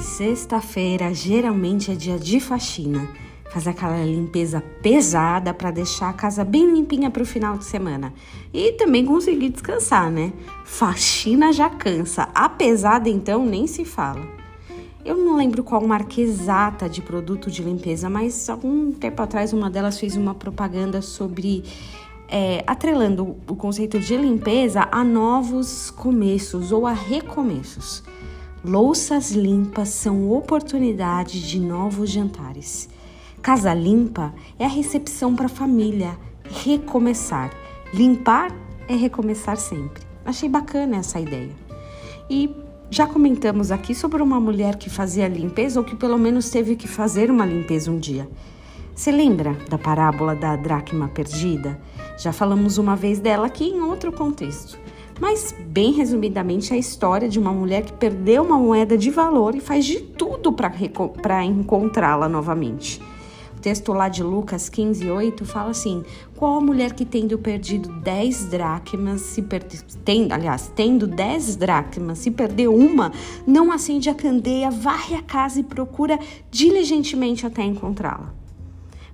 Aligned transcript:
Sexta-feira 0.00 1.12
geralmente 1.12 1.90
é 1.90 1.94
dia 1.94 2.18
de 2.18 2.38
faxina. 2.38 3.08
Fazer 3.50 3.70
aquela 3.70 4.04
limpeza 4.04 4.60
pesada 4.80 5.52
para 5.52 5.72
deixar 5.72 6.10
a 6.10 6.12
casa 6.12 6.44
bem 6.44 6.72
limpinha 6.72 7.10
para 7.10 7.22
o 7.22 7.26
final 7.26 7.58
de 7.58 7.64
semana. 7.64 8.14
E 8.54 8.72
também 8.72 9.04
conseguir 9.04 9.48
descansar, 9.48 10.08
né? 10.08 10.32
Faxina 10.64 11.52
já 11.52 11.68
cansa. 11.68 12.28
A 12.32 12.48
pesada, 12.48 13.08
então, 13.08 13.44
nem 13.44 13.66
se 13.66 13.84
fala. 13.84 14.24
Eu 15.04 15.16
não 15.16 15.36
lembro 15.36 15.64
qual 15.64 15.84
marca 15.84 16.20
exata 16.20 16.88
de 16.88 17.02
produto 17.02 17.50
de 17.50 17.62
limpeza, 17.62 18.08
mas 18.08 18.48
algum 18.48 18.92
tempo 18.92 19.20
atrás 19.20 19.52
uma 19.52 19.68
delas 19.68 19.98
fez 19.98 20.14
uma 20.14 20.34
propaganda 20.34 21.02
sobre 21.02 21.64
é, 22.28 22.62
atrelando 22.66 23.36
o 23.48 23.56
conceito 23.56 23.98
de 23.98 24.16
limpeza 24.16 24.86
a 24.92 25.02
novos 25.02 25.90
começos 25.90 26.70
ou 26.70 26.86
a 26.86 26.92
recomeços. 26.92 28.04
Louças 28.64 29.30
limpas 29.30 29.90
são 29.90 30.32
oportunidade 30.32 31.46
de 31.46 31.60
novos 31.60 32.10
jantares. 32.10 32.88
Casa 33.40 33.72
limpa 33.72 34.34
é 34.58 34.64
a 34.64 34.68
recepção 34.68 35.36
para 35.36 35.46
a 35.46 35.48
família, 35.48 36.18
recomeçar. 36.42 37.52
Limpar 37.94 38.50
é 38.88 38.96
recomeçar 38.96 39.56
sempre. 39.56 40.02
Achei 40.24 40.48
bacana 40.48 40.96
essa 40.96 41.20
ideia. 41.20 41.54
E 42.28 42.50
já 42.90 43.06
comentamos 43.06 43.70
aqui 43.70 43.94
sobre 43.94 44.20
uma 44.20 44.40
mulher 44.40 44.74
que 44.74 44.90
fazia 44.90 45.28
limpeza 45.28 45.78
ou 45.78 45.86
que 45.86 45.94
pelo 45.94 46.18
menos 46.18 46.50
teve 46.50 46.74
que 46.74 46.88
fazer 46.88 47.30
uma 47.30 47.46
limpeza 47.46 47.92
um 47.92 47.98
dia. 47.98 48.28
Você 48.92 49.12
lembra 49.12 49.56
da 49.70 49.78
parábola 49.78 50.34
da 50.34 50.56
dracma 50.56 51.06
perdida? 51.06 51.80
Já 52.18 52.32
falamos 52.32 52.76
uma 52.76 52.96
vez 52.96 53.20
dela 53.20 53.46
aqui 53.46 53.66
em 53.66 53.80
outro 53.80 54.10
contexto. 54.10 54.76
Mas, 55.20 55.54
bem 55.66 55.92
resumidamente, 55.92 56.72
é 56.72 56.76
a 56.76 56.78
história 56.78 57.28
de 57.28 57.38
uma 57.38 57.52
mulher 57.52 57.82
que 57.82 57.92
perdeu 57.92 58.42
uma 58.42 58.58
moeda 58.58 58.96
de 58.96 59.10
valor 59.10 59.54
e 59.54 59.60
faz 59.60 59.84
de 59.84 60.00
tudo 60.00 60.52
para 60.52 61.44
encontrá-la 61.44 62.28
novamente. 62.28 63.00
O 63.56 63.60
texto 63.60 63.92
lá 63.92 64.08
de 64.08 64.22
Lucas 64.22 64.68
15, 64.68 65.10
8 65.10 65.44
fala 65.44 65.70
assim: 65.70 66.04
Qual 66.36 66.58
a 66.58 66.60
mulher 66.60 66.92
que 66.92 67.04
tendo 67.04 67.36
perdido 67.36 67.88
10 67.88 68.44
dracmas, 68.44 69.20
se 69.22 69.42
perde, 69.42 69.82
tem, 70.04 70.30
aliás, 70.30 70.70
tendo 70.76 71.08
10 71.08 71.56
dracmas, 71.56 72.18
se 72.18 72.30
perdeu 72.30 72.72
uma, 72.72 73.12
não 73.44 73.72
acende 73.72 74.08
a 74.08 74.14
candeia, 74.14 74.70
varre 74.70 75.16
a 75.16 75.22
casa 75.22 75.58
e 75.58 75.64
procura 75.64 76.16
diligentemente 76.52 77.44
até 77.44 77.64
encontrá-la? 77.64 78.32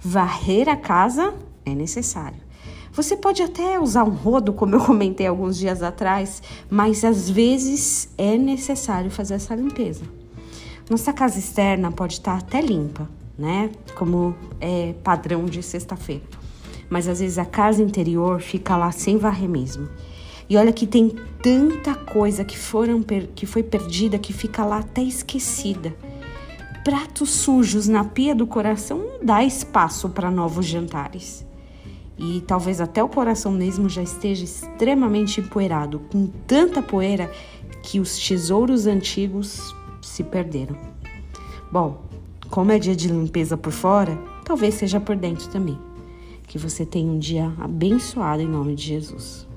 Varrer 0.00 0.68
a 0.68 0.76
casa 0.76 1.32
é 1.64 1.72
necessário 1.72 2.51
você 2.92 3.16
pode 3.16 3.42
até 3.42 3.80
usar 3.80 4.04
um 4.04 4.10
rodo, 4.10 4.52
como 4.52 4.74
eu 4.74 4.80
comentei 4.84 5.26
alguns 5.26 5.56
dias 5.56 5.82
atrás, 5.82 6.42
mas 6.68 7.02
às 7.04 7.28
vezes 7.28 8.10
é 8.18 8.36
necessário 8.36 9.10
fazer 9.10 9.34
essa 9.34 9.54
limpeza. 9.54 10.02
Nossa 10.90 11.10
casa 11.10 11.38
externa 11.38 11.90
pode 11.90 12.14
estar 12.14 12.36
até 12.36 12.60
limpa, 12.60 13.08
né? 13.38 13.70
Como 13.94 14.34
é 14.60 14.94
padrão 15.02 15.46
de 15.46 15.62
sexta-feira. 15.62 16.24
Mas 16.90 17.08
às 17.08 17.20
vezes 17.20 17.38
a 17.38 17.46
casa 17.46 17.82
interior 17.82 18.42
fica 18.42 18.76
lá 18.76 18.92
sem 18.92 19.16
varrer 19.16 19.48
mesmo. 19.48 19.88
E 20.46 20.58
olha 20.58 20.72
que 20.72 20.86
tem 20.86 21.16
tanta 21.42 21.94
coisa 21.94 22.44
que, 22.44 22.58
foram, 22.58 23.02
que 23.34 23.46
foi 23.46 23.62
perdida 23.62 24.18
que 24.18 24.34
fica 24.34 24.66
lá 24.66 24.80
até 24.80 25.02
esquecida. 25.02 25.94
Pratos 26.84 27.30
sujos 27.30 27.88
na 27.88 28.04
pia 28.04 28.34
do 28.34 28.46
coração 28.46 28.98
não 28.98 29.24
dá 29.24 29.42
espaço 29.42 30.10
para 30.10 30.30
novos 30.30 30.66
jantares 30.66 31.50
e 32.18 32.40
talvez 32.42 32.80
até 32.80 33.02
o 33.02 33.08
coração 33.08 33.52
mesmo 33.52 33.88
já 33.88 34.02
esteja 34.02 34.44
extremamente 34.44 35.40
empoeirado, 35.40 36.00
com 36.10 36.26
tanta 36.46 36.82
poeira 36.82 37.30
que 37.82 37.98
os 37.98 38.16
tesouros 38.16 38.86
antigos 38.86 39.74
se 40.00 40.22
perderam. 40.22 40.76
Bom, 41.70 42.02
como 42.50 42.70
é 42.70 42.78
dia 42.78 42.94
de 42.94 43.08
limpeza 43.08 43.56
por 43.56 43.72
fora, 43.72 44.16
talvez 44.44 44.74
seja 44.74 45.00
por 45.00 45.16
dentro 45.16 45.48
também. 45.48 45.78
Que 46.46 46.58
você 46.58 46.84
tenha 46.84 47.10
um 47.10 47.18
dia 47.18 47.52
abençoado 47.58 48.42
em 48.42 48.48
nome 48.48 48.74
de 48.74 48.84
Jesus. 48.84 49.48